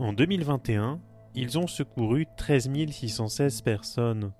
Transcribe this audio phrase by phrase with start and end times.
[0.00, 0.98] En 2021,
[1.34, 4.32] ils ont secouru 13 616 personnes,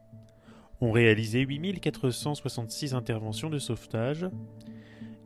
[0.80, 4.26] ont réalisé 8 466 interventions de sauvetage.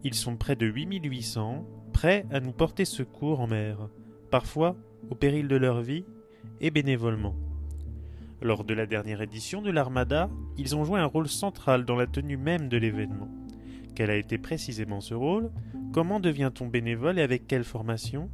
[0.02, 3.88] Ils sont près de 8 800, prêts à nous porter secours en mer,
[4.32, 4.74] parfois
[5.08, 6.04] au péril de leur vie
[6.60, 7.36] et bénévolement.
[8.42, 10.28] Lors de la dernière édition de l'Armada,
[10.58, 13.28] ils ont joué un rôle central dans la tenue même de l'événement.
[13.94, 15.52] Quel a été précisément ce rôle?
[15.92, 18.30] Comment devient-on bénévole et avec quelle formation?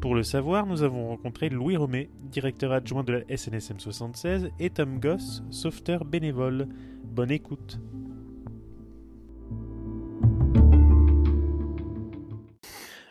[0.00, 4.70] Pour le savoir, nous avons rencontré Louis Romé, directeur adjoint de la SNSM 76, et
[4.70, 6.68] Tom Goss, sauveteur bénévole.
[7.04, 7.78] Bonne écoute.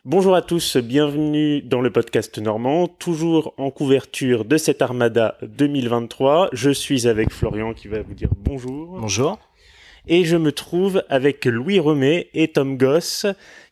[0.03, 6.49] Bonjour à tous, bienvenue dans le podcast normand, toujours en couverture de cette Armada 2023.
[6.53, 8.97] Je suis avec Florian qui va vous dire bonjour.
[8.99, 9.37] Bonjour.
[10.07, 13.27] Et je me trouve avec Louis Romé et Tom Goss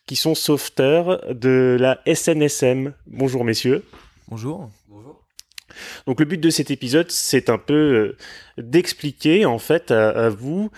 [0.08, 2.94] qui sont sauveteurs de la SNSM.
[3.06, 3.84] Bonjour messieurs.
[4.28, 4.70] Bonjour.
[6.06, 8.16] Donc le but de cet épisode, c'est un peu euh,
[8.56, 10.70] d'expliquer en fait à, vous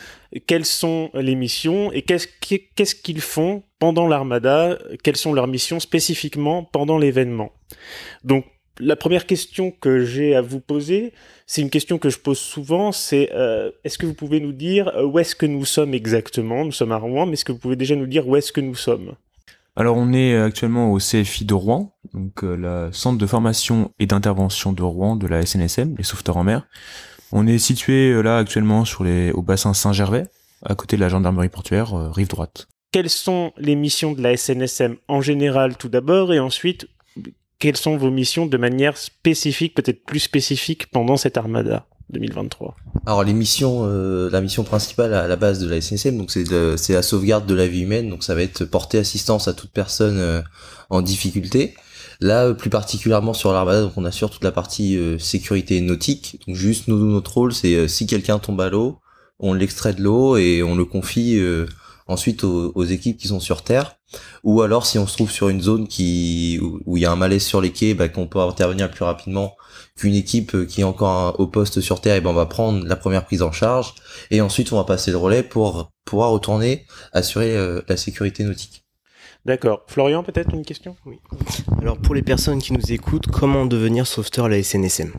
[0.48, 2.26] quelles sont les missions et qu'est-ce
[2.74, 7.52] qu'est-ce qu'ils font pendant l'armada, quelles sont leurs missions spécifiquement pendant l'événement.
[8.24, 8.44] Donc
[8.80, 11.12] la première question que j'ai à vous poser,
[11.46, 14.88] c'est une question que je pose souvent, c'est euh, est-ce que vous pouvez nous dire
[14.88, 16.64] euh, où est-ce que nous sommes exactement?
[16.64, 18.60] Nous sommes à Rouen, mais est-ce que vous pouvez déjà nous dire où est-ce que
[18.60, 19.14] nous sommes?
[19.76, 24.06] Alors on est actuellement au CFI de Rouen, donc euh, le centre de formation et
[24.06, 26.66] d'intervention de Rouen de la SNSM, les sauveteurs en mer.
[27.32, 30.26] On est situé euh, là actuellement sur les au bassin Saint-Gervais,
[30.64, 32.66] à côté de la gendarmerie portuaire, euh, rive droite.
[32.92, 36.88] Quelles sont les missions de la SNSM en général tout d'abord et ensuite
[37.60, 42.74] quelles sont vos missions de manière spécifique, peut-être plus spécifique pendant cette armada 2023
[43.06, 46.44] Alors les missions, euh, la mission principale à la base de la SNSM, donc c'est
[46.76, 49.70] c'est la sauvegarde de la vie humaine, donc ça va être porter assistance à toute
[49.70, 50.42] personne euh,
[50.88, 51.74] en difficulté.
[52.20, 56.40] Là, euh, plus particulièrement sur l'Armada, donc on assure toute la partie sécurité nautique.
[56.46, 58.98] Donc juste nous, notre rôle, c'est si quelqu'un tombe à l'eau,
[59.38, 61.40] on l'extrait de l'eau et on le confie
[62.10, 63.96] ensuite aux, équipes qui sont sur terre.
[64.42, 67.16] Ou alors si on se trouve sur une zone qui où il y a un
[67.16, 69.56] malaise sur les quais, bah, qu'on peut intervenir plus rapidement
[69.96, 72.96] qu'une équipe qui est encore au poste sur terre, et ben on va prendre la
[72.96, 73.94] première prise en charge
[74.30, 78.84] et ensuite on va passer le relais pour pouvoir retourner assurer euh, la sécurité nautique.
[79.46, 79.84] D'accord.
[79.86, 80.96] Florian, peut-être une question?
[81.06, 81.18] Oui.
[81.80, 85.12] Alors pour les personnes qui nous écoutent, comment devenir sauveteur à la SNSM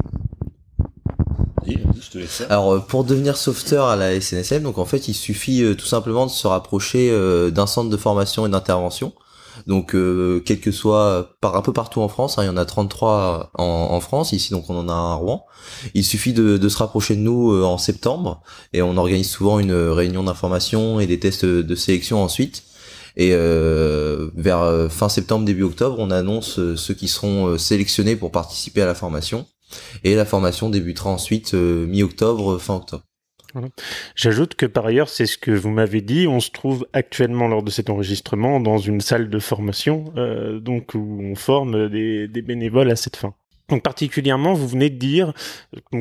[2.50, 6.26] alors euh, pour devenir sauveteur à la SNSM, donc en fait il suffit tout simplement
[6.26, 7.12] de se rapprocher
[7.52, 9.14] d'un centre de formation et d'intervention.
[9.68, 12.58] Donc, euh, quel que soit, par un peu partout en France, hein, il y en
[12.58, 15.46] a 33 en, en, France, ici donc on en a un à Rouen.
[15.94, 18.42] Il suffit de, de se rapprocher de nous euh, en septembre
[18.74, 22.64] et on organise souvent une réunion d'information et des tests de sélection ensuite.
[23.18, 28.32] Et euh, vers euh, fin septembre, début octobre, on annonce ceux qui seront sélectionnés pour
[28.32, 29.46] participer à la formation.
[30.04, 33.04] Et la formation débutera ensuite mi-octobre, fin octobre.
[34.16, 37.64] J'ajoute que par ailleurs, c'est ce que vous m'avez dit, on se trouve actuellement lors
[37.64, 42.92] de cet enregistrement dans une salle de formation, euh, donc où on forme des bénévoles
[42.92, 43.34] à cette fin.
[43.72, 45.34] Donc particulièrement, vous venez de dire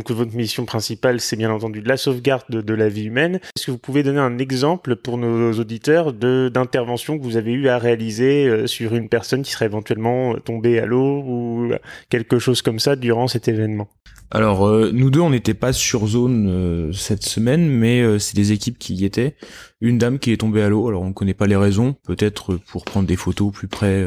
[0.04, 3.36] que votre mission principale, c'est bien entendu la sauvegarde de, la vie humaine.
[3.56, 7.68] Est-ce que vous pouvez donner un exemple pour nos auditeurs d'intervention que vous avez eu
[7.68, 11.70] à réaliser euh, sur une personne qui serait éventuellement tombée à l'eau ou
[12.08, 13.88] quelque chose comme ça durant cet événement?
[14.32, 18.52] Alors euh, nous deux on n'était pas sur zone euh, cette semaine mais c'est des
[18.52, 19.36] équipes qui y étaient.
[19.80, 22.56] Une dame qui est tombée à l'eau, alors on ne connaît pas les raisons, peut-être
[22.56, 24.04] pour prendre des photos plus près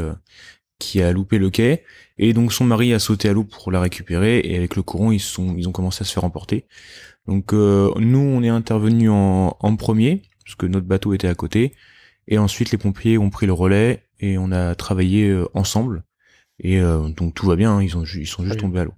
[0.83, 1.83] qui a loupé le quai
[2.17, 5.11] et donc son mari a sauté à l'eau pour la récupérer et avec le courant
[5.11, 6.65] ils sont ils ont commencé à se faire emporter.
[7.27, 11.35] Donc euh, nous on est intervenu en, en premier parce que notre bateau était à
[11.35, 11.73] côté
[12.27, 16.03] et ensuite les pompiers ont pris le relais et on a travaillé euh, ensemble
[16.59, 18.93] et euh, donc tout va bien, hein, ils ont ils sont juste tombés à l'eau.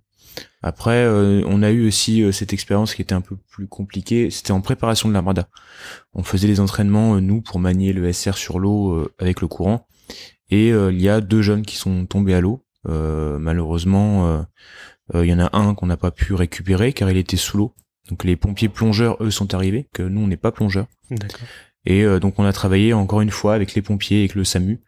[0.61, 4.31] Après, on a eu aussi cette expérience qui était un peu plus compliquée.
[4.31, 5.47] C'était en préparation de l'armada.
[6.13, 9.87] On faisait les entraînements nous pour manier le SR sur l'eau avec le courant.
[10.51, 14.41] Et il y a deux jeunes qui sont tombés à l'eau euh, malheureusement, euh,
[15.15, 17.57] euh, il y en a un qu'on n'a pas pu récupérer car il était sous
[17.57, 17.73] l'eau.
[18.09, 20.87] Donc les pompiers plongeurs, eux, sont arrivés, que nous, on n'est pas plongeurs.
[21.85, 24.81] Et donc on a travaillé encore une fois avec les pompiers, avec le SAMU.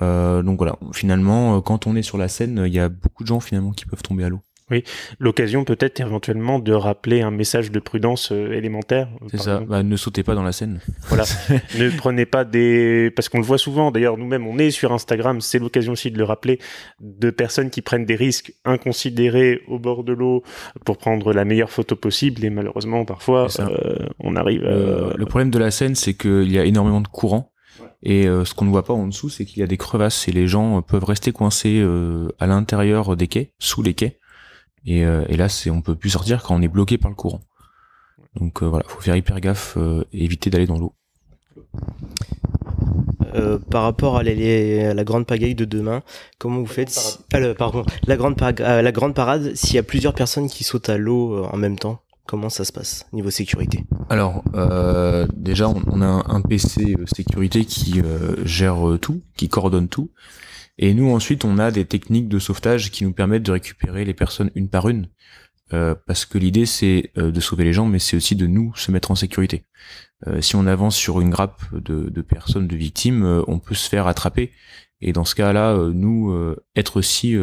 [0.00, 3.40] donc voilà, finalement, quand on est sur la scène, il y a beaucoup de gens
[3.40, 4.40] finalement qui peuvent tomber à l'eau.
[4.70, 4.84] Oui,
[5.18, 9.08] l'occasion peut-être éventuellement de rappeler un message de prudence euh, élémentaire.
[9.30, 10.80] C'est ça, bah, ne sautez pas dans la scène.
[11.08, 11.24] Voilà,
[11.78, 13.10] ne prenez pas des...
[13.16, 16.18] Parce qu'on le voit souvent, d'ailleurs nous-mêmes on est sur Instagram, c'est l'occasion aussi de
[16.18, 16.58] le rappeler,
[17.00, 20.42] de personnes qui prennent des risques inconsidérés au bord de l'eau
[20.84, 24.62] pour prendre la meilleure photo possible et malheureusement parfois euh, on arrive.
[24.62, 27.52] Le problème de la scène c'est qu'il y a énormément de courant
[28.02, 30.32] Et ce qu'on ne voit pas en dessous, c'est qu'il y a des crevasses et
[30.32, 31.84] les gens peuvent rester coincés
[32.38, 34.18] à l'intérieur des quais, sous les quais.
[34.90, 37.40] Et, et là, c'est on peut plus sortir quand on est bloqué par le courant.
[38.36, 39.76] Donc voilà, faut faire hyper gaffe,
[40.12, 40.94] et éviter d'aller dans l'eau.
[43.34, 46.02] Euh, par rapport à, la grande pagaille de demain,
[46.38, 50.14] comment vous faites ah, pardon, la grande, euh, la grande parade, s'il y a plusieurs
[50.14, 53.84] personnes qui sautent à l'eau euh, en même temps, comment ça se passe niveau sécurité?
[54.08, 54.42] Alors
[55.34, 58.02] déjà, on, a un, PC sécurité qui
[58.44, 60.10] gère tout, qui coordonne tout.
[60.78, 64.14] Et nous ensuite, on a des techniques de sauvetage qui nous permettent de récupérer les
[64.14, 65.08] personnes une par une.
[65.70, 69.10] parce que l'idée c'est de sauver les gens, mais c'est aussi de nous se mettre
[69.10, 69.64] en sécurité.
[70.26, 73.88] Euh, si on avance sur une grappe de, personnes, de victimes, euh, on peut se
[73.88, 74.50] faire attraper.
[75.00, 76.34] Et dans ce cas-là, euh, nous,
[76.74, 77.36] être aussi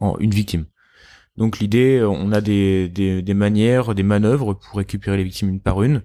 [0.00, 0.66] en, une victime.
[1.36, 5.82] Donc l'idée, on a des, des, manières, des manœuvres pour récupérer les victimes une par
[5.82, 6.02] une.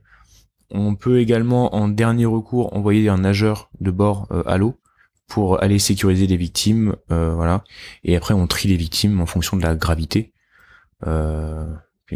[0.72, 4.76] On peut également, en dernier recours, envoyer un nageur de bord à l'eau
[5.27, 7.63] pour aller sécuriser les victimes, voilà.
[8.04, 10.33] Et après, on trie les victimes en fonction de la gravité.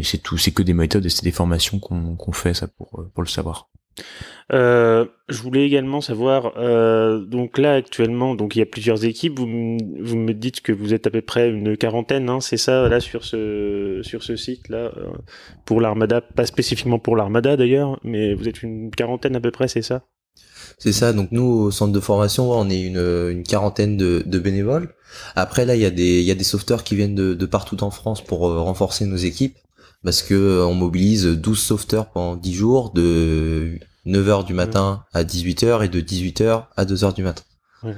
[0.02, 3.22] c'est tout, c'est que des méthodes et c'est des formations qu'on fait ça pour pour
[3.22, 3.70] le savoir.
[4.52, 9.38] Euh, je voulais également savoir, euh, donc là actuellement, donc il y a plusieurs équipes.
[9.38, 12.98] Vous, me dites que vous êtes à peu près une quarantaine, hein, c'est ça, là
[12.98, 15.10] sur ce sur ce site là, euh,
[15.66, 19.68] pour l'Armada, pas spécifiquement pour l'Armada d'ailleurs, mais vous êtes une quarantaine à peu près,
[19.68, 20.02] c'est ça?
[20.80, 21.12] C'est ça.
[21.12, 22.98] Donc nous au centre de formation, on est une,
[23.30, 24.92] une quarantaine de, de bénévoles.
[25.36, 27.46] Après là, il y a des il y a des sauveteurs qui viennent de, de
[27.46, 29.56] partout en France pour renforcer nos équipes
[30.02, 35.84] parce que on mobilise 12 sauveteurs pendant 10 jours de 9h du matin à 18h
[35.84, 37.42] et de 18h à 2h du matin.
[37.82, 37.94] Ouais.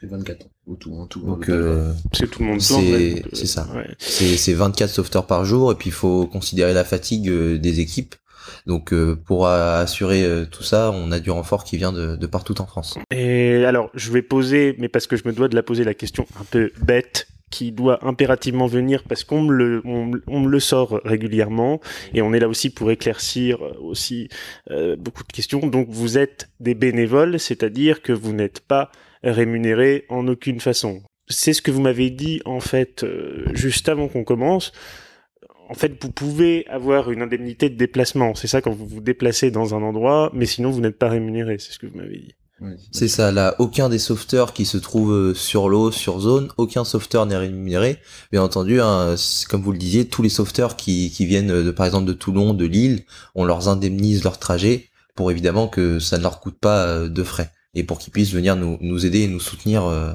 [0.00, 1.20] C'est 24 au tout, en tout.
[1.20, 2.60] Donc euh, c'est tout le monde.
[2.60, 3.66] C'est c'est ça.
[3.74, 3.88] Ouais.
[3.98, 8.14] C'est 24 sauveteurs par jour et puis il faut considérer la fatigue euh, des équipes.
[8.66, 12.66] Donc euh, pour assurer tout ça, on a du renfort qui vient de, partout en
[12.66, 12.98] France.
[13.10, 15.94] Et alors, je vais poser, mais parce que je me dois de la poser la
[15.94, 21.80] question un peu bête, qui doit impérativement venir parce qu'on me le, sort régulièrement
[22.12, 24.28] et on est là aussi pour éclaircir aussi
[24.70, 25.60] euh, beaucoup de questions.
[25.60, 28.90] Donc vous êtes des bénévoles, c'est-à-dire que vous n'êtes pas
[29.22, 31.02] rémunérés en aucune façon.
[31.28, 34.72] C'est ce que vous m'avez dit en fait euh, juste avant qu'on commence.
[35.68, 38.34] En fait, vous pouvez avoir une indemnité de déplacement.
[38.34, 41.58] C'est ça quand vous vous déplacez dans un endroit, mais sinon vous n'êtes pas rémunéré.
[41.58, 42.34] C'est ce que vous m'avez dit
[42.90, 46.84] c'est ça, là, aucun des sauveteurs qui se trouvent euh, sur l'eau, sur zone, aucun
[46.84, 47.98] sauveteur n'est rémunéré.
[48.32, 49.14] Bien entendu, hein,
[49.48, 52.54] comme vous le disiez, tous les sauveteurs qui, qui viennent, de, par exemple, de Toulon,
[52.54, 53.04] de Lille,
[53.34, 57.22] on leur indemnise leur trajet pour évidemment que ça ne leur coûte pas euh, de
[57.22, 60.12] frais et pour qu'ils puissent venir nous, nous aider et nous soutenir euh,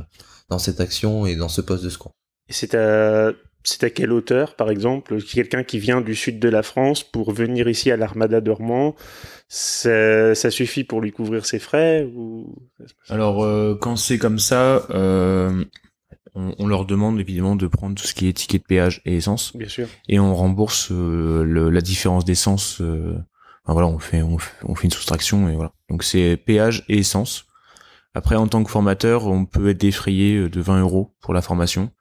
[0.49, 2.13] dans cette action et dans ce poste de secours.
[2.49, 3.31] Et c'est à
[3.63, 5.21] c'est à quelle hauteur, par exemple?
[5.21, 8.95] Quelqu'un qui vient du sud de la France pour venir ici à l'Armada dormant,
[9.47, 12.55] ça, ça, suffit pour lui couvrir ses frais ou...
[13.09, 15.63] Alors, euh, quand c'est comme ça, euh,
[16.35, 19.15] on, on, leur demande évidemment de prendre tout ce qui est ticket de péage et
[19.15, 19.55] essence.
[19.55, 19.87] Bien sûr.
[20.09, 22.81] Et on rembourse euh, le, la différence d'essence.
[22.81, 24.37] Enfin, voilà, on fait, on
[24.75, 25.71] fait, une soustraction et voilà.
[25.89, 27.45] Donc c'est péage et essence.
[28.13, 31.91] Après, en tant que formateur, on peut être défrayé de 20 euros pour la formation.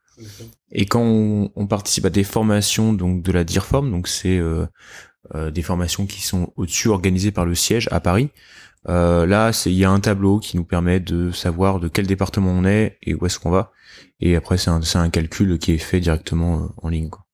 [0.71, 4.67] Et quand on, participe à des formations donc de la DIRFORM, donc c'est euh,
[5.35, 8.31] euh, des formations qui sont au-dessus organisées par le siège à Paris.
[8.89, 12.51] Euh, là, il y a un tableau qui nous permet de savoir de quel département
[12.51, 13.71] on est et où est-ce qu'on va.
[14.21, 17.09] Et après, c'est un, un, calcul qui est fait directement en ligne.
[17.09, 17.25] Quoi.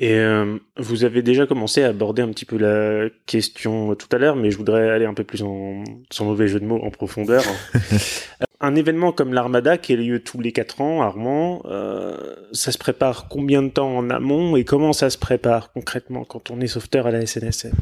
[0.00, 4.16] Et euh, vous avez déjà commencé à aborder un petit peu la question tout à
[4.16, 6.90] l'heure, mais je voudrais aller un peu plus en, sans mauvais jeu de mots, en
[6.90, 7.44] profondeur.
[8.60, 12.16] un événement comme l'Armada qui a lieu tous les quatre ans, Armand, euh,
[12.52, 16.50] ça se prépare combien de temps en amont et comment ça se prépare concrètement quand
[16.50, 17.72] on est sauveteur à la SNSM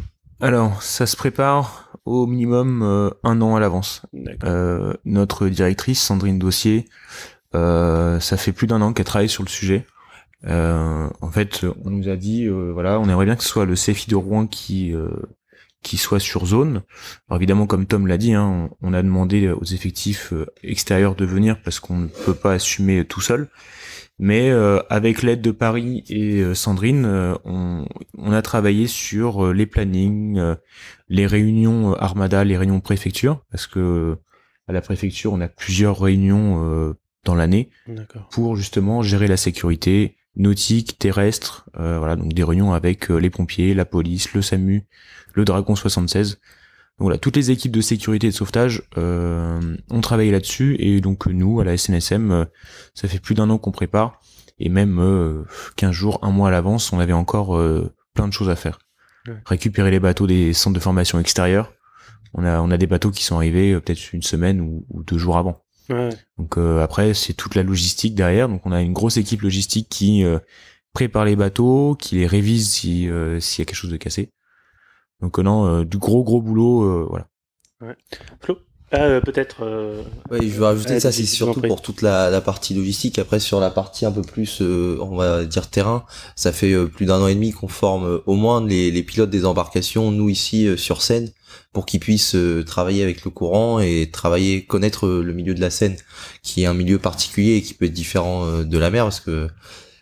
[0.41, 4.03] Alors, ça se prépare au minimum euh, un an à l'avance.
[4.45, 6.85] Euh, notre directrice, Sandrine Dossier,
[7.53, 9.85] ça fait plus d'un an qu'elle travaille sur le sujet.
[10.47, 14.09] En fait, on nous a dit, voilà, on aimerait bien que ce soit le CFI
[14.09, 14.95] de Rouen qui
[15.83, 16.83] qui soit sur zone.
[17.29, 20.33] Alors évidemment, comme Tom l'a dit, hein, on a demandé aux effectifs
[20.63, 23.49] extérieurs de venir parce qu'on ne peut pas assumer tout seul.
[24.21, 24.51] Mais
[24.91, 27.07] avec l'aide de Paris et Sandrine,
[27.45, 30.43] on, on, a travaillé sur les plannings,
[31.09, 34.17] les réunions Armada, les réunions préfecture, parce que
[34.67, 37.71] à la préfecture, on a plusieurs réunions dans l'année
[38.31, 43.29] pour justement gérer la sécurité, nautique, terrestre, euh, voilà, donc des réunions avec euh, les
[43.29, 44.87] pompiers, la police, le SAMU,
[45.35, 46.33] le Dragon 76.
[46.99, 51.01] Donc voilà, toutes les équipes de sécurité et de sauvetage euh, ont travaillé là-dessus et
[51.01, 52.47] donc nous à la SNSM,
[52.95, 54.21] ça fait plus d'un an qu'on prépare
[54.59, 55.45] et même
[55.77, 57.57] 15 jours, un mois à l'avance, on avait encore
[58.15, 58.81] plein de choses à faire.
[59.47, 61.73] Récupérer les bateaux des centres de formation extérieurs
[62.35, 65.03] On a, on a des bateaux qui sont arrivés euh, peut-être une semaine ou, ou
[65.03, 65.63] deux jours avant.
[65.91, 66.11] Ouais.
[66.39, 68.49] Donc euh, après, c'est toute la logistique derrière.
[68.49, 70.39] Donc on a une grosse équipe logistique qui euh,
[70.93, 74.31] prépare les bateaux, qui les révise si euh, s'il y a quelque chose de cassé.
[75.21, 77.27] Donc euh, non, euh, du gros gros boulot, euh, voilà.
[78.41, 78.59] Flo?
[78.91, 79.65] Ah, euh, peut-être.
[79.65, 83.19] euh, Oui, je veux rajouter Ouais, ça, c'est surtout pour toute la, la partie logistique.
[83.19, 86.07] Après, sur la partie un peu plus, euh, on va dire terrain,
[86.37, 89.03] ça fait euh, plus d'un an et demi qu'on forme euh, au moins les, les
[89.03, 91.31] pilotes des embarcations, nous ici euh, sur Seine,
[91.75, 95.61] pour qu'ils puissent euh, travailler avec le courant et travailler, connaître euh, le milieu de
[95.61, 95.97] la Seine,
[96.43, 99.21] qui est un milieu particulier et qui peut être différent euh, de la mer, parce
[99.21, 99.49] que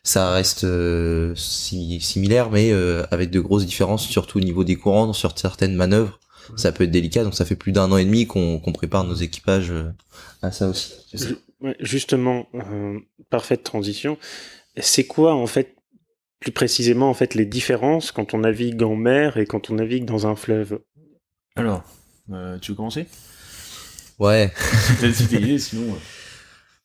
[0.07, 4.77] ça reste euh, si- similaire, mais euh, avec de grosses différences, surtout au niveau des
[4.77, 6.19] courants, sur certaines manœuvres.
[6.57, 9.17] Ça peut être délicat, donc ça fait plus d'un an et demi qu'on prépare nos
[9.17, 9.91] équipages euh,
[10.43, 10.95] à ça aussi.
[11.81, 14.17] Justement, euh, parfaite transition.
[14.77, 15.75] C'est quoi en fait,
[16.39, 20.05] plus précisément en fait, les différences quand on navigue en mer et quand on navigue
[20.05, 20.79] dans un fleuve?
[21.57, 21.83] Alors,
[22.31, 23.07] euh, tu veux commencer?
[24.21, 24.53] Ouais.
[25.13, 25.99] Si t'es idée, sinon.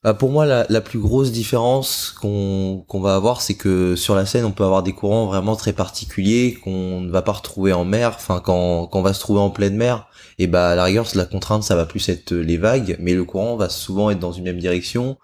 [0.04, 4.16] Bah, pour moi, la, la plus grosse différence qu'on qu'on va avoir, c'est que sur
[4.16, 7.72] la Seine, on peut avoir des courants vraiment très particuliers qu'on ne va pas retrouver
[7.72, 8.14] en mer.
[8.16, 10.08] Enfin, quand, quand on va se trouver en pleine mer,
[10.40, 13.26] et bah à la rigueur, la contrainte, ça va plus être les vagues, mais le
[13.26, 15.18] courant va souvent être dans une même direction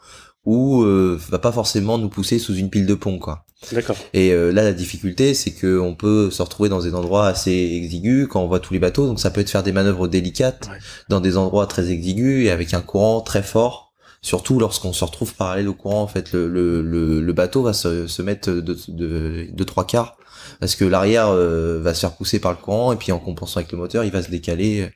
[0.45, 3.45] ou euh, va pas forcément nous pousser sous une pile de pont, quoi.
[3.71, 3.97] D'accord.
[4.13, 7.51] Et euh, là, la difficulté, c'est que on peut se retrouver dans des endroits assez
[7.51, 9.07] exigus quand on voit tous les bateaux.
[9.07, 10.77] Donc, ça peut être faire des manœuvres délicates Ouais.
[11.09, 13.86] dans des endroits très exigus et avec un courant très fort.
[14.27, 17.71] Surtout lorsqu'on se retrouve parallèle au courant, en fait, le, le, le, le bateau va
[17.71, 20.17] se, se mettre de, de, de trois quarts
[20.59, 23.61] parce que l'arrière euh, va se faire pousser par le courant et puis en compensant
[23.61, 24.89] avec le moteur, il va se décaler.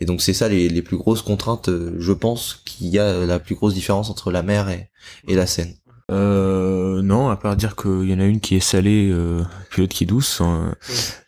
[0.00, 3.38] Et donc, c'est ça les, les plus grosses contraintes, je pense, qu'il y a la
[3.38, 4.90] plus grosse différence entre la mer et,
[5.28, 5.74] et la Seine.
[6.10, 9.40] Euh, non, à part dire qu'il y en a une qui est salée, euh,
[9.70, 10.40] puis l'autre qui est douce.
[10.40, 10.74] hein.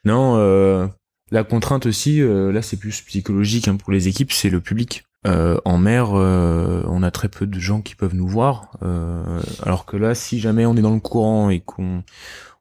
[0.05, 0.89] Non, euh,
[1.31, 5.05] la contrainte aussi, euh, là c'est plus psychologique hein, pour les équipes, c'est le public.
[5.27, 9.41] Euh, en mer, euh, on a très peu de gens qui peuvent nous voir, euh,
[9.63, 12.05] alors que là, si jamais on est dans le courant et qu'on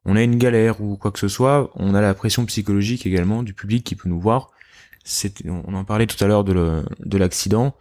[0.05, 3.43] on a une galère ou quoi que ce soit, on a la pression psychologique également
[3.43, 4.51] du public qui peut nous voir.
[5.45, 7.75] On en parlait tout à l'heure de l'accident.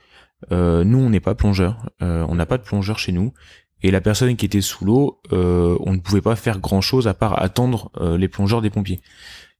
[0.50, 3.34] Nous, on n'est pas plongeur, on n'a pas de plongeur chez nous.
[3.82, 7.12] Et la personne qui était sous l'eau, on ne pouvait pas faire grand chose à
[7.12, 9.02] part attendre les plongeurs des pompiers.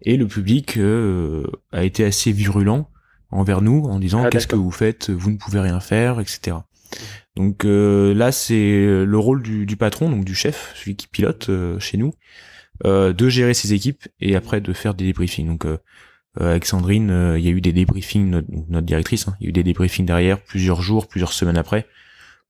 [0.01, 0.79] Et le public
[1.73, 2.89] a été assez virulent
[3.35, 6.57] envers nous en disant Ah, qu'est-ce que vous faites, vous ne pouvez rien faire, etc.
[7.37, 11.49] Donc euh, là, c'est le rôle du, du patron, donc du chef, celui qui pilote
[11.51, 12.15] euh, chez nous,
[12.85, 15.47] euh, de gérer ses équipes et après de faire des débriefings.
[15.49, 15.79] Donc euh,
[16.41, 19.45] euh, avec Sandrine, euh, il y a eu des débriefings, notre, notre directrice, hein, il
[19.45, 21.87] y a eu des débriefings derrière plusieurs jours, plusieurs semaines après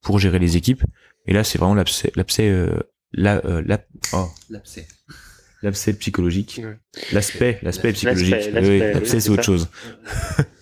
[0.03, 0.85] pour gérer les équipes.
[1.27, 2.53] Et là, c'est vraiment l'abcès, l'abcès,
[3.13, 3.81] la, la-
[4.13, 4.87] oh, L'abcès.
[5.63, 6.61] l'abcès psychologique.
[6.63, 6.77] Ouais.
[7.13, 8.31] L'aspect, l'aspect psychologique.
[8.53, 9.69] L'aspect, Oui, oui, c'est autre chose.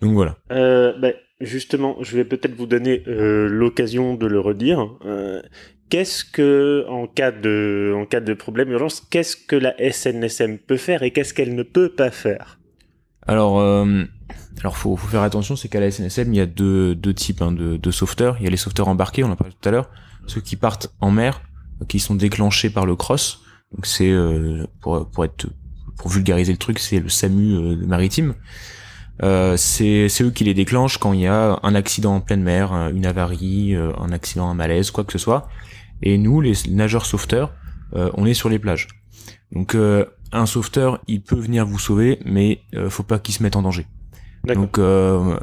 [0.00, 0.36] Donc voilà.
[0.52, 4.88] Euh, ben, justement, je vais peut-être vous donner euh, l'occasion de le redire.
[5.04, 5.42] Euh,
[5.88, 10.76] qu'est-ce que, en cas de, en cas de problème urgence, qu'est-ce que la SNSM peut
[10.76, 12.58] faire et qu'est-ce qu'elle ne peut pas faire?
[13.26, 14.04] Alors, euh,
[14.60, 17.42] alors faut, faut faire attention, c'est qu'à la SNSM, il y a deux, deux types
[17.42, 18.36] hein, de, de sauveteurs.
[18.40, 19.90] Il y a les sauveteurs embarqués, on en parlait tout à l'heure,
[20.26, 21.42] ceux qui partent en mer,
[21.88, 23.42] qui sont déclenchés par le cross.
[23.72, 25.46] Donc c'est euh, pour, pour être
[25.96, 28.34] pour vulgariser le truc, c'est le SAMU euh, maritime.
[29.22, 32.72] Euh, c'est eux qui les déclenchent quand il y a un accident en pleine mer,
[32.72, 35.48] un- une avarie, euh, un accident, un malaise, quoi que ce soit.
[36.02, 37.52] Et nous, les nageurs sauveteurs,
[37.94, 38.88] euh, on est sur les plages.
[39.52, 43.42] Donc euh, un sauveteur, il peut venir vous sauver, mais euh, faut pas qu'il se
[43.42, 43.86] mette en danger.
[44.44, 45.38] Donc, euh,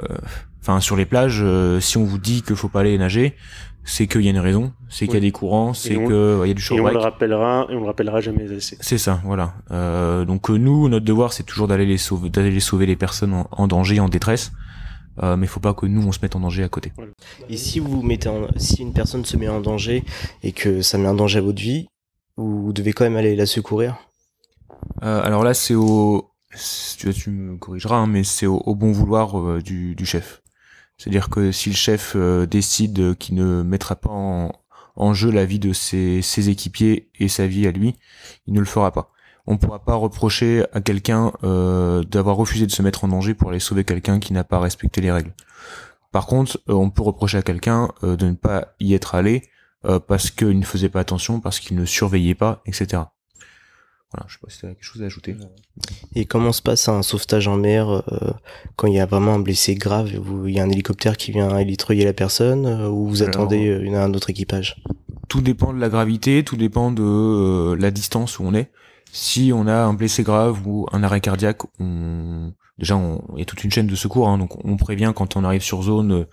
[0.61, 3.35] enfin, sur les plages, euh, si on vous dit qu'il faut pas aller nager,
[3.83, 6.41] c'est qu'il y a une raison, c'est qu'il y a des courants, c'est on- que
[6.43, 8.77] il y a du Et shore on le rappellera, et on le rappellera jamais assez.
[8.81, 9.53] C'est ça, voilà.
[9.71, 12.95] Euh, donc euh, nous, notre devoir, c'est toujours d'aller les sauver, d'aller les sauver les
[12.97, 14.51] personnes en, en danger, en détresse.
[15.23, 16.91] Euh, mais faut pas que nous on se mette en danger à côté.
[17.49, 20.03] Et si vous mettez en- si une personne se met en danger
[20.43, 21.87] et que ça met en danger à votre vie,
[22.35, 23.95] vous devez quand même aller la secourir?
[25.03, 26.29] Euh, alors là, c'est au,
[26.97, 30.41] tu, tu me corrigeras, hein, mais c'est au, bon vouloir euh, du, du chef.
[30.97, 35.59] C'est-à-dire que si le chef euh, décide qu'il ne mettra pas en, jeu la vie
[35.59, 37.95] de ses, équipiers et sa vie à lui,
[38.47, 39.11] il ne le fera pas.
[39.45, 43.33] On ne pourra pas reprocher à quelqu'un euh, d'avoir refusé de se mettre en danger
[43.33, 45.33] pour aller sauver quelqu'un qui n'a pas respecté les règles.
[46.11, 49.43] Par contre, on peut reprocher à quelqu'un de ne pas y être allé
[50.07, 53.03] parce qu'il ne faisait pas attention, parce qu'il ne surveillait pas, etc.
[54.13, 55.35] Voilà, je sais pas si tu as quelque chose à ajouter.
[56.15, 58.31] Et comment se passe un sauvetage en mer euh,
[58.77, 61.31] quand il y a vraiment un blessé grave où il y a un hélicoptère qui
[61.31, 64.81] vient élitreiller la personne euh, ou vous Alors- attendez euh, une- un autre équipage?
[65.27, 68.71] Tout dépend de la gravité, tout dépend de euh, la distance où on est.
[69.11, 73.23] Si on a un blessé grave ou un arrêt cardiaque, on déjà on...
[73.35, 75.63] il y a toute une chaîne de secours, hein, donc on prévient quand on arrive
[75.63, 76.27] sur zone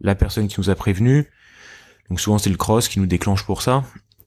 [0.00, 1.30] la personne qui nous a prévenu.
[2.10, 3.84] Donc souvent c'est le cross qui nous déclenche pour ça.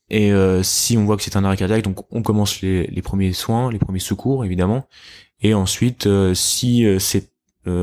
[0.10, 3.02] Et euh, si on voit que c'est un arrêt cardiaque, donc on commence les, les,
[3.02, 4.88] premiers soins, les premiers secours évidemment.
[5.42, 7.32] Et ensuite, euh, si c'est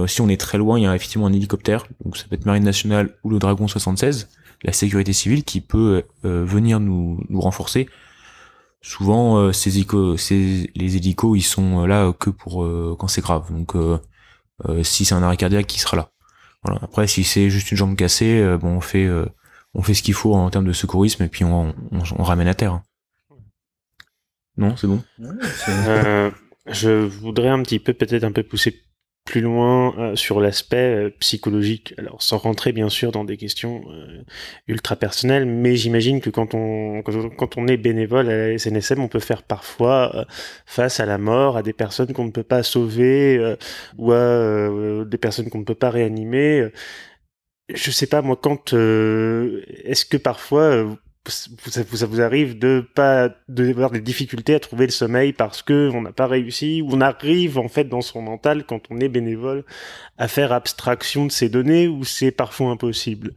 [0.07, 2.47] si on est très loin, il y a effectivement un hélicoptère, donc ça peut être
[2.47, 4.31] Marine nationale ou le Dragon 76,
[4.63, 7.87] la sécurité civile qui peut venir nous, nous renforcer
[8.85, 9.71] souvent euh, ces,
[10.19, 13.99] ces, les hélicos ils sont là que pour euh, quand c'est grave donc euh,
[14.83, 16.11] si c'est un arrêt cardiaque qui sera là
[16.63, 16.81] voilà.
[16.83, 19.09] après si c'est juste une jambe cassée bon on fait
[19.75, 22.49] on fait ce qu'il faut en termes de secourisme et puis on, on, on ramène
[22.49, 22.81] à terre
[24.57, 25.03] non c'est bon
[26.67, 28.85] je voudrais un petit peu peut-être un peu pousser
[29.25, 30.77] plus loin euh, sur l'aspect
[31.07, 31.95] euh, psychologique.
[31.97, 34.23] Alors sans rentrer bien sûr dans des questions euh,
[34.69, 39.09] ultra personnelles, mais j'imagine que quand on quand on est bénévole à la SNSM, on
[39.09, 40.27] peut faire parfois
[40.67, 43.57] face à la mort, à des personnes qu'on ne peut pas sauver
[43.99, 46.71] ou à des personnes qu'on ne peut pas réanimer.
[47.73, 50.97] Je sais pas moi quand est-ce que parfois
[51.31, 55.63] ça, ça vous arrive de pas de avoir des difficultés à trouver le sommeil parce
[55.63, 58.99] que on n'a pas réussi ou on arrive en fait dans son mental quand on
[59.01, 59.65] est bénévole
[60.19, 63.33] à faire abstraction de ces données ou c'est parfois impossible?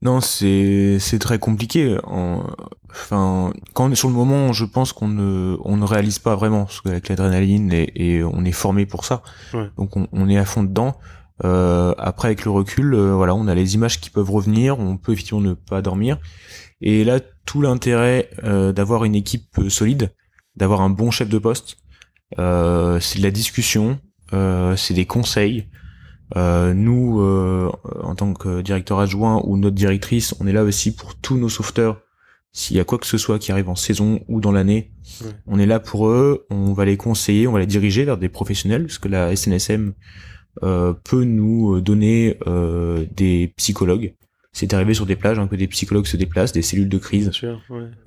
[0.00, 5.08] Non c'est c'est très compliqué enfin quand on est sur le moment je pense qu'on
[5.08, 9.04] ne on ne réalise pas vraiment parce qu'avec l'adrénaline et, et, on est formé pour
[9.04, 9.22] ça.
[9.76, 10.96] Donc on, on, est à fond dedans
[11.44, 14.96] euh, après avec le recul euh, voilà on a les images qui peuvent revenir on
[14.96, 16.18] peut effectivement ne pas dormir
[16.82, 20.10] et là, tout l'intérêt euh, d'avoir une équipe euh, solide,
[20.56, 21.78] d'avoir un bon chef de poste,
[22.38, 24.00] euh, c'est de la discussion,
[24.32, 25.68] euh, c'est des conseils.
[26.36, 27.20] Euh, nous,
[28.02, 31.48] en tant que directeur adjoint ou notre directrice, on est là aussi pour tous nos
[31.48, 32.00] sauveteurs.
[32.54, 34.92] S'il y a quoi que ce soit qui arrive en saison ou dans l'année,
[35.46, 36.46] on est là pour eux.
[36.50, 39.94] On va les conseiller, on va les diriger vers des professionnels, parce que la SNSM
[40.60, 42.36] peut nous donner
[43.16, 44.14] des psychologues
[44.52, 47.30] c'est arrivé sur des plages hein, que des psychologues se déplacent, des cellules de crise.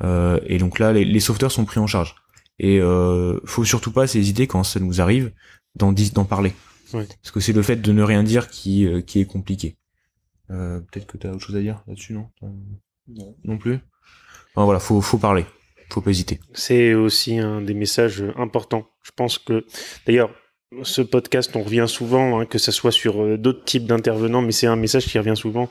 [0.03, 2.15] euh, et donc là, les, les, sauveteurs sont pris en charge.
[2.59, 5.31] Et euh, faut surtout pas s'hésiter quand ça nous arrive
[5.75, 6.53] d'en d'en parler.
[6.91, 9.75] Parce que c'est le fait de ne rien dire qui euh, qui est compliqué.
[10.51, 12.29] Euh, Peut-être que tu as autre chose à dire là-dessus, non?
[13.07, 13.35] Non.
[13.43, 13.79] Non plus?
[14.53, 15.45] Enfin, voilà, faut faut parler.
[15.89, 16.39] Faut pas hésiter.
[16.53, 18.87] C'est aussi un des messages importants.
[19.03, 19.65] Je pense que
[20.05, 20.29] d'ailleurs
[20.83, 24.51] ce podcast, on revient souvent, hein, que ce soit sur euh, d'autres types d'intervenants, mais
[24.51, 25.69] c'est un message qui revient souvent.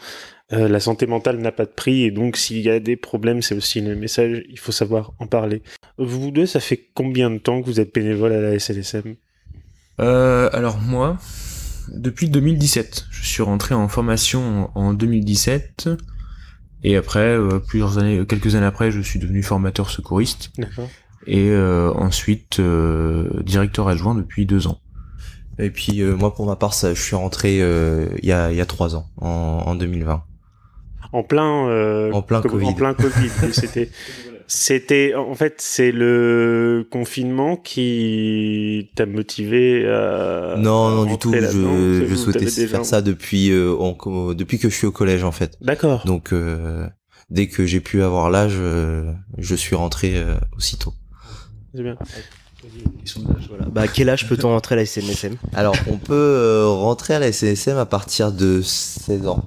[0.52, 3.42] Euh, la santé mentale n'a pas de prix, et donc s'il y a des problèmes,
[3.42, 5.62] c'est aussi le message, il faut savoir en parler.
[5.98, 9.16] Vous deux, ça fait combien de temps que vous êtes bénévole à la SLSM
[10.00, 11.18] euh, Alors moi,
[11.88, 15.88] depuis 2017, je suis rentré en formation en 2017,
[16.86, 20.50] et après, plusieurs années, quelques années après, je suis devenu formateur secouriste.
[21.26, 24.78] Et ensuite, directeur adjoint depuis deux ans.
[25.58, 28.50] Et puis euh, moi pour ma part ça, je suis rentré euh, il y a
[28.50, 30.22] il y a trois ans en, en 2020.
[31.12, 32.66] En plein euh, en plein Covid.
[32.66, 33.30] En plein Covid.
[33.52, 33.88] c'était
[34.46, 42.04] c'était en fait c'est le confinement qui t'a motivé à non non du tout je,
[42.06, 46.04] je souhaitais faire ça depuis euh, depuis que je suis au collège en fait d'accord
[46.04, 46.86] donc euh,
[47.30, 48.60] dès que j'ai pu avoir l'âge
[49.38, 50.22] je suis rentré
[50.58, 50.92] aussitôt
[51.74, 51.96] c'est bien
[53.70, 57.32] Bah, quel âge peut-on rentrer à la SNSM Alors, on peut euh, rentrer à la
[57.32, 59.44] SNSM à partir de 16 ans.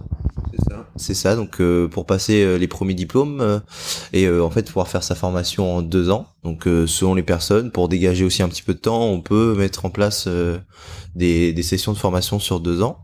[0.51, 0.85] C'est ça?
[0.95, 1.35] C'est ça.
[1.35, 3.61] Donc, euh, pour passer euh, les premiers diplômes
[4.13, 6.27] et en fait pouvoir faire sa formation en deux ans.
[6.43, 9.85] Donc, selon les personnes, pour dégager aussi un petit peu de temps, on peut mettre
[9.85, 10.27] en place
[11.15, 12.99] des, des sessions de formation sur deux ans.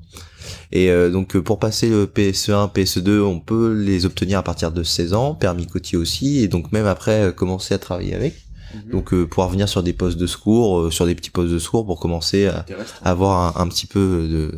[0.71, 5.13] Et donc pour passer le PSE1, PSE2, on peut les obtenir à partir de 16
[5.13, 8.42] ans, permis côtier aussi, et donc même après commencer à travailler avec.
[8.73, 8.91] Mhm.
[8.91, 11.59] Donc euh, pouvoir venir sur des postes de secours, euh, sur des petits postes de
[11.59, 12.65] secours pour commencer à,
[13.03, 14.51] avoir un, petit peu de,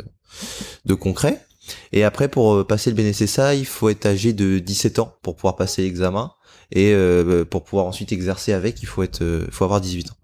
[0.85, 1.41] de concret.
[1.91, 5.35] Et après pour euh, passer le BNSSA, il faut être âgé de 17 ans pour
[5.35, 6.31] pouvoir passer l'examen
[6.71, 6.95] et
[7.51, 10.15] pour pouvoir ensuite exercer avec, il faut être faut avoir 18 ans.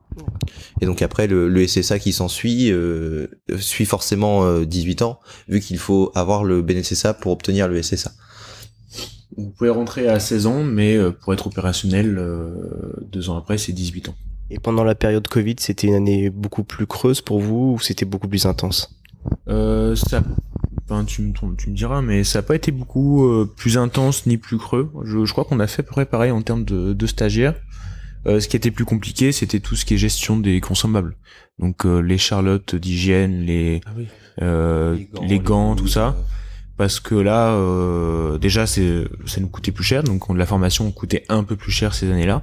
[0.82, 2.74] Et donc après le, le SSA qui s'ensuit
[3.60, 8.12] suit forcément 18 ans vu qu'il faut avoir le BNSSA pour obtenir le SSA.
[9.38, 12.52] Vous pouvez rentrer à 16 ans, mais euh, pour être opérationnel, euh,
[13.12, 14.16] deux ans après, c'est 18 ans.
[14.50, 18.06] Et pendant la période Covid, c'était une année beaucoup plus creuse pour vous ou c'était
[18.06, 19.00] beaucoup plus intense?
[19.48, 20.22] Euh, ça,
[20.84, 24.26] enfin, tu, me, tu me diras, mais ça n'a pas été beaucoup euh, plus intense
[24.26, 24.92] ni plus creux.
[25.06, 27.56] Je, je crois qu'on a fait à peu près pareil en termes de, de stagiaires.
[28.26, 31.16] ce qui était plus compliqué, c'était tout ce qui est gestion des consommables.
[31.60, 33.92] Donc les charlottes d'hygiène, les, ah
[34.42, 36.18] les gants, les gants tout ça
[36.82, 41.24] parce que là, euh, déjà, c'est ça nous coûtait plus cher, donc la formation coûtait
[41.30, 42.42] un peu plus cher ces années-là.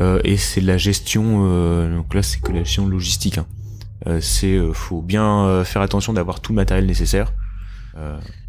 [0.00, 1.44] Euh, et c'est de la gestion.
[1.44, 3.36] euh, donc là, c'est que la gestion logistique.
[3.36, 4.20] Hein.
[4.22, 7.34] C'est faut bien faire attention d'avoir tout le matériel nécessaire.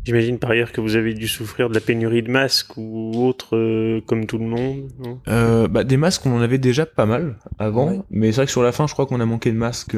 [0.06, 3.58] J'imagine par ailleurs que vous avez dû souffrir de la pénurie de masques ou autre,
[3.58, 4.90] euh, comme tout le monde.
[5.00, 5.68] non?
[5.68, 8.64] Bah, des masques, on en avait déjà pas mal avant, mais c'est vrai que sur
[8.64, 9.98] la fin, je crois qu'on a manqué de masques.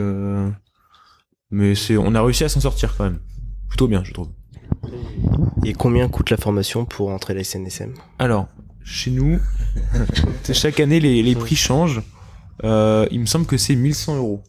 [1.51, 3.19] Mais c'est, on a réussi à s'en sortir quand même.
[3.69, 4.29] Plutôt bien, je trouve.
[5.65, 8.47] Et combien coûte la formation pour entrer à la SNSM Alors,
[8.83, 9.39] chez nous,
[10.53, 12.01] chaque année, les, les prix changent.
[12.63, 14.43] Euh, il me semble que c'est 1100 euros.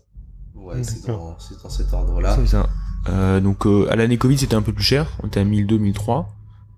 [0.54, 2.37] Ouais, c'est dans, c'est dans cet ordre-là.
[2.37, 2.68] C'est ça.
[3.08, 5.18] Euh, donc, euh, à l'année Covid, c'était un peu plus cher.
[5.22, 6.28] On était à 1200, 1300.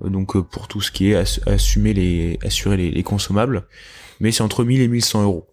[0.04, 3.66] Euh, donc, euh, pour tout ce qui est ass- assumer les, assurer les, les consommables.
[4.20, 5.46] Mais c'est entre 1000 et 1100 euros.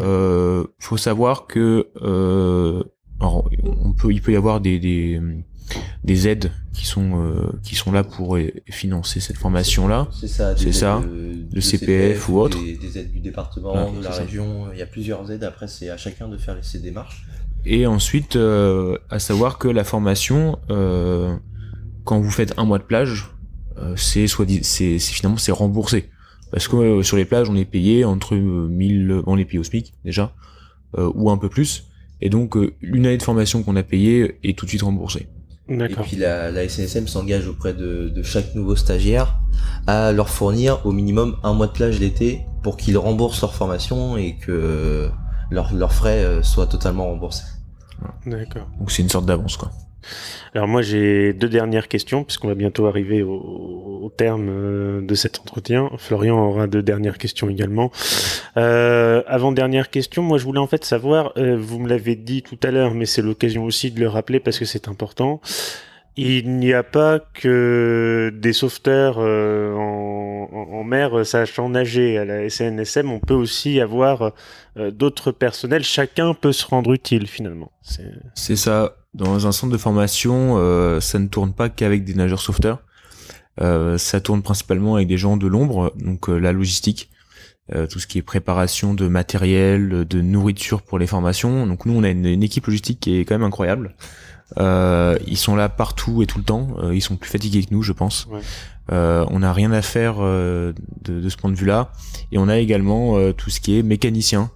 [0.00, 2.82] Euh, faut savoir que euh,
[3.20, 5.18] alors, on peut, il peut y avoir des, des,
[6.04, 10.08] des aides qui sont euh, qui sont là pour euh, financer cette formation là.
[10.12, 12.58] C'est ça, C'est de, le CPF ou autre.
[12.62, 14.22] Des, des aides du département, de la ça.
[14.22, 14.68] région.
[14.72, 15.44] Il y a plusieurs aides.
[15.44, 17.26] Après, c'est à chacun de faire ces démarches.
[17.64, 21.36] Et ensuite, euh, à savoir que la formation, euh,
[22.04, 23.30] quand vous faites un mois de plage,
[23.78, 26.10] euh, c'est soit c'est finalement c'est remboursé
[26.50, 29.58] parce que euh, sur les plages on est payé entre euh, 1000 on est payé
[29.58, 30.34] au SMIC déjà
[30.96, 31.84] euh, ou un peu plus
[32.20, 35.28] et donc une année de formation qu'on a payée est tout de suite remboursée.
[35.68, 39.38] Et puis la, la SNSM s'engage auprès de, de chaque nouveau stagiaire
[39.86, 44.16] à leur fournir au minimum un mois de plage l'été pour qu'ils remboursent leur formation
[44.16, 45.10] et que
[45.50, 47.44] leurs leurs frais euh, soient totalement remboursés.
[48.26, 48.68] D'accord.
[48.78, 49.70] Donc c'est une sorte d'avance quoi.
[50.54, 55.14] Alors moi j'ai deux dernières questions puisqu'on va bientôt arriver au, au terme euh, de
[55.14, 55.90] cet entretien.
[55.98, 57.90] Florian aura deux dernières questions également.
[58.56, 62.42] Euh, avant dernière question, moi je voulais en fait savoir, euh, vous me l'avez dit
[62.42, 65.40] tout à l'heure, mais c'est l'occasion aussi de le rappeler parce que c'est important.
[66.16, 73.12] Il n'y a pas que des sauveteurs en, en- mer sachant nager à la SNSM.
[73.12, 74.32] On peut aussi avoir
[74.76, 75.84] d'autres personnels.
[75.84, 77.70] Chacun peut se rendre utile finalement.
[78.34, 78.96] C'est ça.
[79.14, 80.56] Dans un centre de formation,
[81.00, 82.80] ça ne tourne pas qu'avec des nageurs sauveteurs.
[83.60, 87.10] Euh, ça tourne principalement avec des gens de l'ombre, donc euh, la logistique,
[87.74, 91.66] euh, tout ce qui est préparation de matériel, de nourriture pour les formations.
[91.66, 93.96] Donc nous, on a une, une équipe logistique qui est quand même incroyable.
[94.58, 96.68] Euh, ils sont là partout et tout le temps.
[96.78, 98.26] Euh, ils sont plus fatigués que nous, je pense.
[98.30, 98.40] Ouais.
[98.90, 101.92] Euh, on n'a rien à faire euh, de, de ce point de vue-là.
[102.32, 104.50] Et on a également euh, tout ce qui est mécanicien.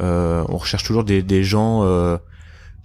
[0.00, 2.16] Euh, on recherche toujours des, des gens euh,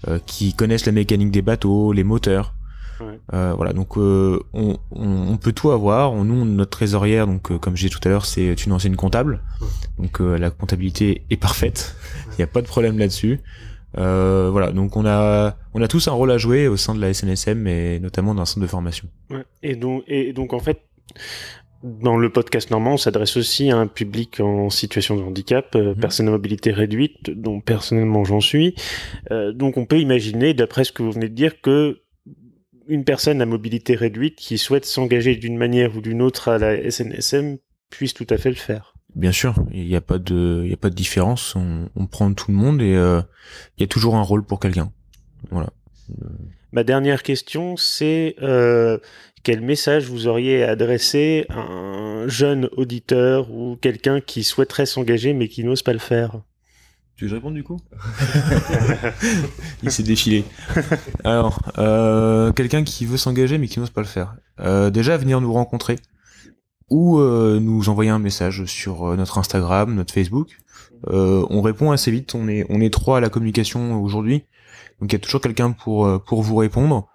[0.08, 2.54] euh, qui connaissent la mécanique des bateaux, les moteurs.
[3.02, 3.20] Ouais.
[3.34, 6.14] Euh, voilà, donc euh, on, on, on peut tout avoir.
[6.14, 9.42] On, nous, notre trésorière, donc euh, comme j'ai tout à l'heure, c'est une ancienne comptable.
[9.98, 11.96] Donc euh, la comptabilité est parfaite.
[12.34, 13.40] Il n'y a pas de problème là-dessus.
[13.98, 17.02] Euh, voilà, donc on a on a tous un rôle à jouer au sein de
[17.02, 19.08] la SNSM et notamment dans un centre de formation.
[19.30, 19.44] Ouais.
[19.64, 20.82] Et donc, et donc en fait,
[21.84, 25.94] dans le podcast normand, on s'adresse aussi à un public en situation de handicap, euh,
[25.96, 26.00] Mhm.
[26.00, 28.76] personnes à mobilité réduite, dont personnellement j'en suis.
[29.32, 32.01] Euh, donc on peut imaginer, d'après ce que vous venez de dire, que
[32.92, 36.92] une personne à mobilité réduite qui souhaite s'engager d'une manière ou d'une autre à la
[36.92, 37.58] SNSM
[37.90, 38.94] puisse tout à fait le faire.
[39.16, 41.56] Bien sûr, il n'y a pas de il y a pas de différence.
[41.56, 43.22] On, on prend tout le monde et euh,
[43.78, 44.92] il y a toujours un rôle pour quelqu'un.
[45.52, 45.70] Voilà.
[46.74, 48.98] Ma dernière question, c'est euh,
[49.44, 55.34] quel message vous auriez à adresser à un jeune auditeur ou quelqu'un qui souhaiterait s'engager
[55.34, 56.42] mais qui n'ose pas le faire?
[57.22, 57.78] Tu veux que je réponde du coup
[59.84, 60.44] Il s'est défilé.
[61.24, 64.34] Alors, euh, quelqu'un qui veut s'engager mais qui n'ose pas le faire.
[64.60, 66.00] Euh, déjà, venir nous rencontrer
[66.90, 70.58] ou euh, nous envoyer un message sur notre Instagram, notre Facebook.
[71.06, 72.34] On répond assez vite.
[72.34, 74.46] On est on est trois à la communication aujourd'hui,
[75.00, 77.08] donc il y a toujours quelqu'un pour vous répondre.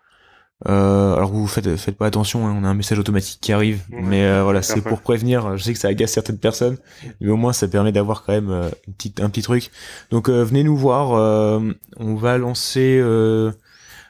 [0.69, 3.83] Euh, alors vous faites faites pas attention, hein, on a un message automatique qui arrive,
[3.92, 5.57] Ouais, mais euh, voilà, c'est pour prévenir.
[5.59, 6.79] Je sais que ça agace certaines personnes,
[7.21, 9.71] mais au moins ça permet d'avoir quand même euh, une petite, un petit truc.
[10.11, 11.12] Donc euh, venez nous voir.
[11.12, 11.61] euh,
[11.99, 12.99] on va lancer.
[13.03, 13.53] euh,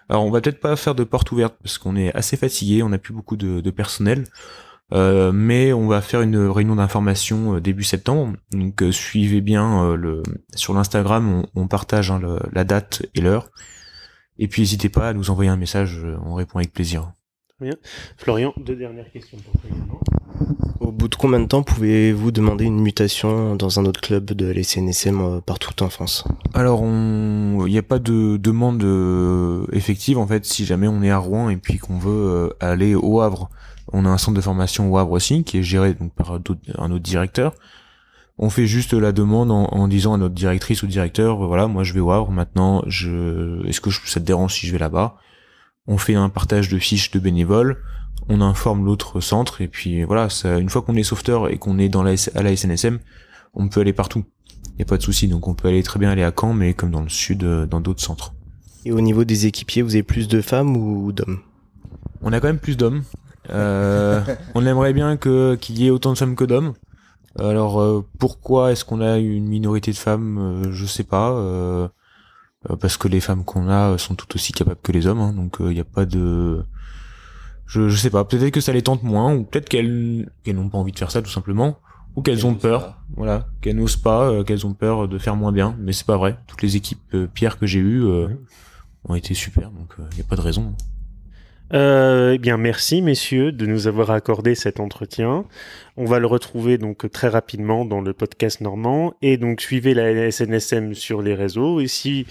[0.09, 2.91] alors on va peut-être pas faire de porte ouverte parce qu'on est assez fatigué, on
[2.91, 4.25] n'a plus beaucoup de, de personnel.
[4.93, 8.35] Euh, mais on va faire une réunion d'information euh, début septembre.
[8.53, 10.23] Donc euh, suivez bien euh, le
[10.55, 13.51] sur l'Instagram, on, on partage hein, le- la date et l'heure.
[14.39, 17.13] Et puis n'hésitez pas à nous envoyer un message, euh, on répond avec plaisir.
[18.19, 20.01] Florian, deux dernières questions pour toi également.
[20.81, 24.47] Au bout de combien de temps pouvez-vous demander une mutation dans un autre club de
[24.53, 26.25] la SNSM euh, partout en France?
[26.53, 30.45] Alors, on- il n'y a pas de demande euh, effective en fait.
[30.45, 33.49] Si jamais on est à Rouen et puis qu'on veut euh, aller au Havre,
[33.93, 36.91] on a un centre de formation au Havre aussi qui est géré donc par un
[36.91, 37.55] autre directeur.
[38.39, 41.67] On fait juste la demande en, en disant à notre directrice ou directeur, euh, voilà,
[41.69, 42.83] moi je vais au Havre maintenant.
[42.87, 45.17] Je, est-ce que je- ça te dérange si je vais là-bas?
[45.87, 47.83] On fait un partage de fiches de bénévoles.
[48.29, 51.79] on informe l'autre centre et puis voilà, ça, une fois qu'on est sauveteur et qu'on
[51.79, 52.99] est dans la, à la SNSM,
[53.55, 54.25] on peut aller partout.
[54.75, 56.53] Il y a pas de souci, donc on peut aller très bien aller à Caen,
[56.53, 58.35] mais comme dans le sud, euh, dans d'autres centres.
[58.85, 61.39] Et au niveau des équipiers, vous avez plus de femmes ou d'hommes?
[62.21, 63.03] On a quand même plus d'hommes.
[63.51, 64.21] Euh,
[64.55, 66.73] on aimerait bien que qu'il y ait autant de femmes que d'hommes.
[67.39, 71.33] Alors euh, pourquoi est-ce qu'on a une minorité de femmes euh, Je sais pas.
[71.33, 71.89] Euh,
[72.81, 75.59] parce que les femmes qu'on a sont tout aussi capables que les hommes, hein, donc
[75.61, 76.65] il n'y a pas de
[77.67, 80.69] je, je sais pas, peut-être que ça les tente moins, ou peut-être qu'elles qu'elles n'ont
[80.69, 81.79] pas envie de faire ça tout simplement,
[82.17, 85.77] ou qu'elles ont peur, voilà, qu'elles n'osent pas, qu'elles ont peur de faire moins bien,
[85.79, 86.39] mais c'est pas vrai.
[86.47, 88.29] Toutes les équipes euh, pierres que j'ai eues euh,
[89.05, 90.75] ont été super, donc il n'y a pas de raison.
[91.73, 95.45] Eh bien, merci messieurs de nous avoir accordé cet entretien.
[95.97, 100.31] On va le retrouver donc très rapidement dans le podcast normand et donc suivez la
[100.31, 102.27] SNSM sur les réseaux et si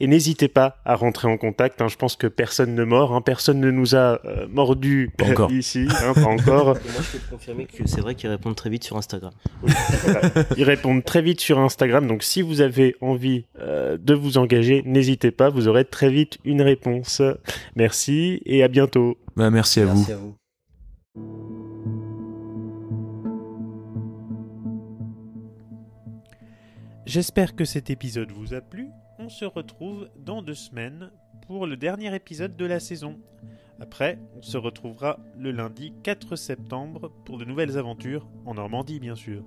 [0.00, 1.82] et n'hésitez pas à rentrer en contact.
[1.82, 5.26] Hein, je pense que personne ne mord, hein, personne ne nous a euh, mordu Pas
[5.26, 5.52] encore.
[5.52, 6.64] ici, hein, pas encore.
[6.74, 9.32] Moi, je peux te confirmer que c'est vrai qu'ils répondent très vite sur Instagram.
[10.56, 14.82] Ils répondent très vite sur Instagram, donc si vous avez envie euh, de vous engager,
[14.86, 17.20] n'hésitez pas, vous aurez très vite une réponse.
[17.76, 19.18] Merci et à bientôt.
[19.36, 19.96] Bah, merci à vous.
[19.96, 21.59] Merci à vous.
[27.12, 28.92] J'espère que cet épisode vous a plu.
[29.18, 31.10] On se retrouve dans deux semaines
[31.48, 33.18] pour le dernier épisode de la saison.
[33.80, 39.16] Après, on se retrouvera le lundi 4 septembre pour de nouvelles aventures, en Normandie bien
[39.16, 39.42] sûr.